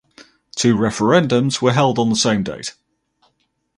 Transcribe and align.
Two 0.55 0.75
referendums 0.77 1.61
were 1.61 1.73
held 1.73 1.99
on 1.99 2.09
the 2.09 2.15
same 2.15 2.41
date. 2.41 2.73